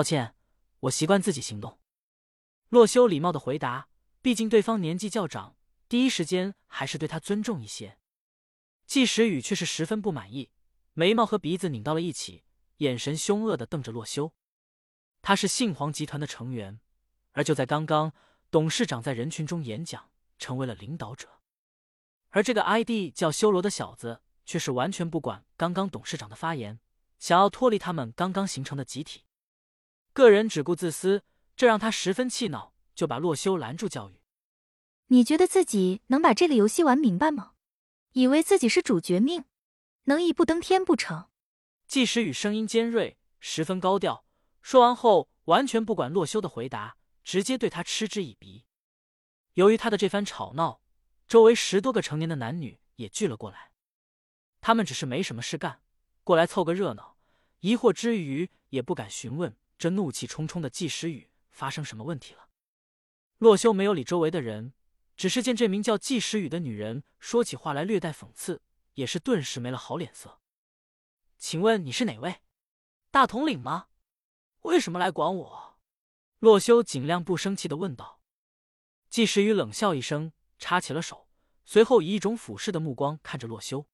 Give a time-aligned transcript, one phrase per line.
[0.00, 0.34] 抱歉，
[0.78, 1.78] 我习惯自己行动。
[2.70, 3.90] 洛修礼貌的回答，
[4.22, 5.58] 毕竟对方年纪较长，
[5.90, 7.98] 第一时间还是对他尊重一些。
[8.86, 10.52] 季时雨却是十分不满意，
[10.94, 12.44] 眉毛和鼻子拧到了一起，
[12.78, 14.32] 眼神凶恶的瞪着洛修。
[15.20, 16.80] 他是信皇集团的成员，
[17.32, 18.14] 而就在刚刚，
[18.50, 21.28] 董事长在人群中演讲，成为了领导者。
[22.30, 26.80] 而这个 ID 叫修罗的小子，却是完全不管刚刚董事长的发言，
[27.18, 29.24] 想要脱离他们刚刚形成的集体，
[30.12, 31.22] 个人只顾自私，
[31.56, 34.20] 这让他十分气恼，就把洛修拦住，教育
[35.08, 37.52] ：“你觉得自己能把这个游戏玩明白吗？
[38.12, 39.44] 以为自己是主角命，
[40.04, 41.28] 能一步登天不成？”
[41.86, 44.24] 季时雨声音尖锐，十分高调，
[44.62, 48.64] 说完后完全不管洛修的回答，直接对他嗤之以鼻。
[49.54, 50.80] 由于他的这番吵闹。
[51.26, 53.70] 周围十多个成年的男女也聚了过来，
[54.60, 55.80] 他们只是没什么事干，
[56.24, 57.16] 过来凑个热闹，
[57.60, 62.50] 疑惑之余也不敢询问这怒气冲冲的季时雨发生什么问题了。
[63.38, 64.74] 洛修没有理周围的人，
[65.16, 68.60] 只是见这名叫季时雨的女人说起话来略带讽刺，
[68.92, 70.38] 也是顿时没了好脸色。
[71.38, 72.42] 请问你是哪位？
[73.10, 73.86] 大统领吗？
[74.64, 75.78] 为什么来管我？
[76.40, 78.20] 洛修尽量不生气的问道。
[79.08, 80.32] 季时雨冷笑一声。
[80.58, 81.26] 插起了手，
[81.64, 83.86] 随后以一种俯视的目光看着洛修。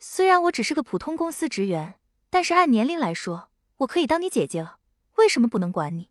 [0.00, 4.80] 虽然我只是个普通公司职员，但是按年龄来说，我可以当你姐姐了。
[5.16, 6.10] 为什么不能管你？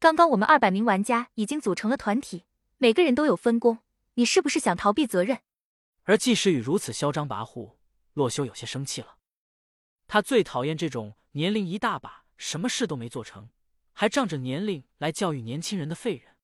[0.00, 2.44] 刚刚我们二百名玩家已经组成了团体，
[2.78, 3.78] 每个人都有分工，
[4.14, 5.40] 你是不是想逃避责任？
[6.04, 7.76] 而季时雨如此嚣张跋扈，
[8.14, 9.16] 洛修有些生气了。
[10.06, 13.50] 他最讨厌这种年龄一大把，什么事都没做成，
[13.92, 16.36] 还仗着年龄来教育年轻人的废人。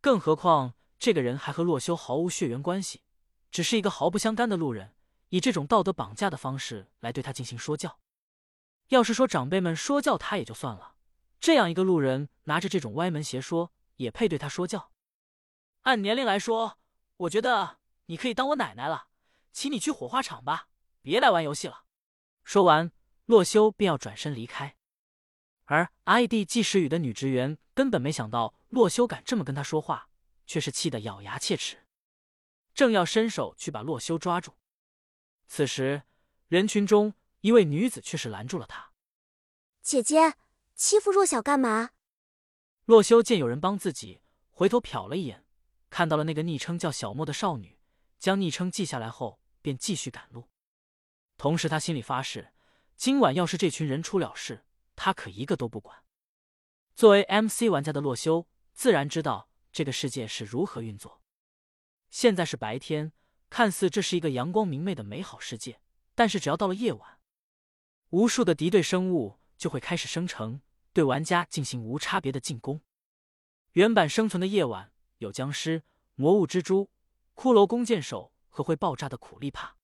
[0.00, 0.74] 更何况。
[1.02, 3.00] 这个人还和洛修毫无血缘关系，
[3.50, 4.92] 只是一个毫不相干的路人，
[5.30, 7.98] 以这种道德绑架的方式来对他进行说教。
[8.88, 10.89] 要是说长辈们说教他也就算了，
[11.40, 14.92] 这样一个路人拿着这种歪门邪说，也配对他说教？
[15.82, 16.78] 按年龄来说，
[17.16, 19.08] 我觉得你可以当我奶奶了，
[19.50, 20.68] 请你去火化场吧，
[21.00, 21.84] 别来玩游戏了。
[22.44, 22.92] 说完，
[23.24, 24.76] 洛修便要转身离开，
[25.64, 30.06] 而 ID 季时雨的女职员根本没想到洛修敢这么跟他说话。
[30.46, 31.86] 却是气得咬牙切齿，
[32.74, 34.56] 正要伸手去把洛修抓住，
[35.46, 36.02] 此时
[36.48, 38.90] 人群中一位女子却是拦住了他
[39.80, 40.34] ：“姐姐，
[40.80, 41.90] 欺负弱小干嘛？”
[42.86, 45.44] 洛修见有人帮自己，回头瞟了一眼，
[45.90, 47.78] 看到了那个昵称叫小莫的少女，
[48.18, 50.48] 将昵称记下来后，便继续赶路。
[51.36, 52.54] 同时，他心里发誓，
[52.96, 54.64] 今晚要是这群人出了事，
[54.96, 56.02] 他可一个都不管。
[56.96, 59.50] 作为 MC 玩家的洛修，自然知道。
[59.70, 61.22] 这个世界是如何运作？
[62.08, 63.12] 现在是白天，
[63.50, 65.82] 看似这是一个阳光明媚的美好世界，
[66.14, 67.20] 但是只要到了夜晚，
[68.08, 70.62] 无数的敌对生物就会开始生成，
[71.00, 72.82] 对玩家进行无差别的进攻。
[73.72, 75.82] 原版生存的夜晚有僵尸、
[76.14, 76.90] 魔物蜘蛛、
[77.34, 79.76] 骷髅弓箭手和会爆炸的苦力怕，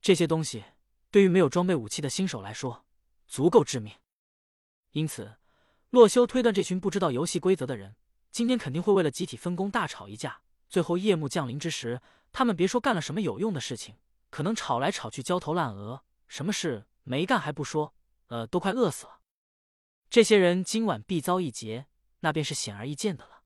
[0.00, 0.64] 这些东西
[1.12, 2.84] 对于没有装备武器的新手来说
[3.28, 3.94] 足够致命。
[4.90, 5.36] 因此，
[5.90, 7.94] 洛修推断这群不知道游戏规则的人。
[8.32, 12.02] 今天肯定会为了集体分工大吵一架，最后夜幕降临之时，
[12.32, 13.94] 他们别说干了什么有用的事情，
[14.30, 17.94] 可能吵来吵去焦头烂额，什么事没干还不说，
[18.26, 19.20] 呃，都快饿死了。
[20.14, 21.88] 这些人今晚必遭一劫，
[22.20, 23.42] 那便是显而易见的了。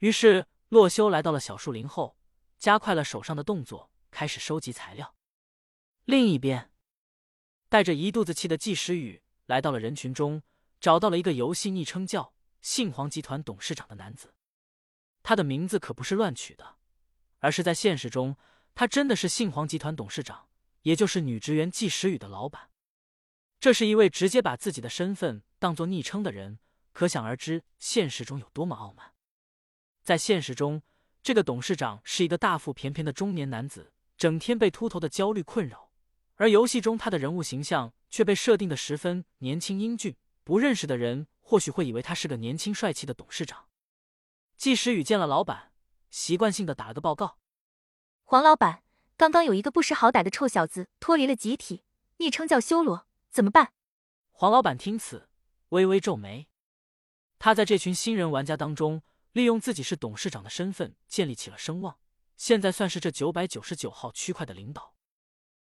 [0.00, 2.18] 于是洛修来到了小树林后，
[2.58, 5.14] 加快了手上的动作，开始收集材料。
[6.04, 6.70] 另一边，
[7.70, 10.42] 带着一肚子气的季时雨来到了人群中，
[10.78, 12.34] 找到了一个游戏昵称叫。
[12.60, 14.34] 信皇集团董事长的男子，
[15.22, 16.76] 他的名字可不是乱取的，
[17.38, 18.36] 而是在现实中，
[18.74, 20.50] 他真的是信皇集团董事长，
[20.82, 22.68] 也就是女职员季时雨的老板。
[23.58, 26.58] 这是一位直接把自己的身份当做昵称的人，
[26.90, 29.12] 可想而知，现实中有多么傲慢。
[30.02, 30.82] 在现实中，
[31.22, 35.92] 这个董事长是一个大腹便便的中年男子，整天被秃头的焦虑困扰，
[36.34, 41.28] 而游戏中他的人物形象却被设定的十分年轻英俊，不认识的人。
[41.42, 43.66] 或许会以为他是个年轻帅气的董事长。
[44.56, 45.72] 季时雨见了老板，
[46.08, 47.38] 习惯性的打了个报告
[48.22, 48.84] ：“黄老板，
[49.16, 51.82] 刚刚有一个不识好歹的臭小子脱离了集体，
[52.18, 53.72] 昵称叫修罗，怎么办？”
[54.30, 55.28] 黄老板听此，
[55.70, 56.46] 微微皱眉。
[57.38, 59.02] 他在这群新人玩家当中，
[59.32, 61.98] 利用自己是董事长的身份建立起了声望，
[62.36, 64.94] 现在算是这九百九十九号区块的领导。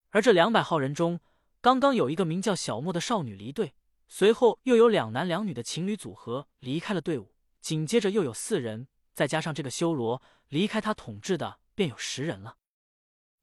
[0.10, 1.20] 而这两百号人中，
[1.60, 3.74] 刚刚有一个名叫小莫的少女离队。
[4.08, 12.58] 随后又有两男两女的情侣组合离开了队伍，紧接着又有四人，再加上这个修罗，离开他统治的便有十人了。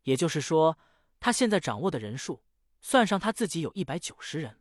[0.04, 0.78] 也就是说，
[1.18, 2.44] 他现在掌握的人数，
[2.80, 4.60] 算上他自己有一百九十人。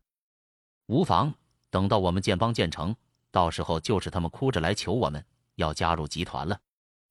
[0.87, 1.35] 无妨，
[1.71, 2.95] 等到我们建邦建成，
[3.31, 5.25] 到时候就是他们哭着来求我们
[5.55, 6.61] 要加入集团了。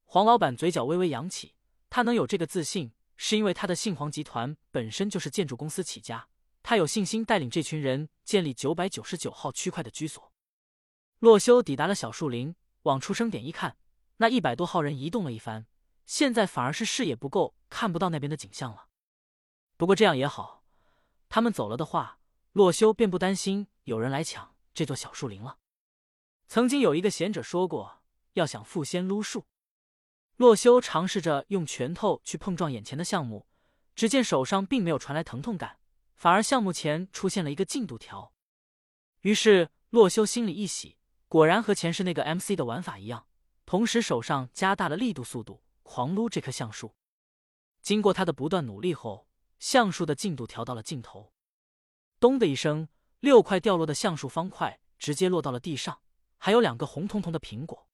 [0.04, 1.54] 黄老板嘴角微微扬起，
[1.88, 6.28] 他能有这个自信，是因为他的信黄集团本身就是建筑公司起家，
[6.62, 10.32] 他有信心带领这群人建立九百九十九号区块的居所。
[11.18, 13.76] 洛修抵达了小树林，往出生点一看，
[14.18, 15.66] 那一百多号人移动了一番，
[16.04, 18.88] 现在反而是视野不够，看不到那边的景象了。
[19.78, 20.64] 不过这样也好，
[21.30, 22.18] 他们走了的话，
[22.52, 25.58] 洛修便不担心有人来抢这座小树林了。
[26.48, 28.02] 曾经有一个贤者说过，
[28.32, 29.46] 要想富先撸树。
[30.36, 33.46] 洛修尝试着用拳头去碰撞眼前的项目，
[33.94, 35.78] 只见手上并没有传来疼痛感，
[36.14, 38.32] 反而项目前出现了一个进度条。
[39.20, 40.96] 于是洛修心里一喜，
[41.28, 43.26] 果然和前世那个 MC 的玩法一样，
[43.66, 46.94] 同时手上加大了力度，速度狂撸这棵橡树。
[47.82, 49.28] 经过他的不断努力后，
[49.58, 51.34] 橡树的进度调到了尽头，
[52.18, 52.88] 咚的一声，
[53.20, 56.02] 六块掉落的橡树方块直接落到了地上，
[56.36, 57.88] 还有两个红彤彤的苹果，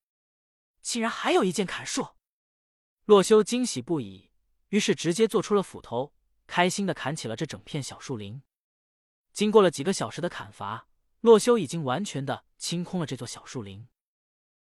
[0.80, 2.08] 竟然还有一件砍树！
[3.04, 4.30] 洛修惊喜不已，
[4.70, 6.12] 于是直接做出了斧头，
[6.46, 8.42] 开心的砍起了这整片小树林。
[9.32, 10.88] 经过了几个小时的砍伐，
[11.20, 13.86] 洛修已经完全的清空了这座小树林，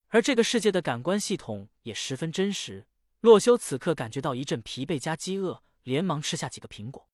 [0.08, 2.86] 而这个世界的感官系统也十分真实。
[3.20, 5.62] 洛修此刻感觉到一阵疲惫加饥饿。
[5.84, 7.10] 连忙吃下几个苹果。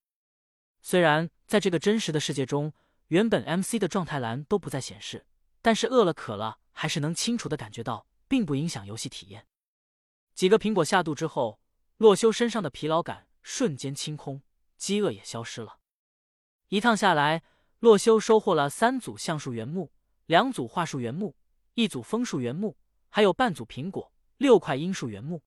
[0.80, 2.72] 虽然在这个真实的世界中，
[3.10, 5.26] 原本 MC 的状态栏都不再显示，
[5.60, 9.48] 但是饿了渴了，还是能清楚的感觉到，并不影响游戏体验。
[10.32, 11.60] 几个苹果下肚之后，
[11.96, 14.42] 洛修身上的疲劳感瞬间清空，
[14.76, 15.80] 饥饿也消失了。
[16.68, 17.42] 一趟下来，
[17.80, 19.90] 洛修收获了三组橡树原木、
[20.26, 21.34] 两组桦树原木、
[21.74, 22.76] 一组枫树原木，
[23.08, 25.42] 还有半组苹果、六块樱树原木。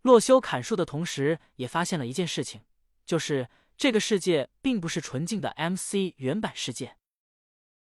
[0.00, 2.62] 洛修砍树的同时，也发现了一件事情，
[3.04, 3.50] 就是
[3.80, 6.96] 这个世界并不是纯净的 MC 原版世界，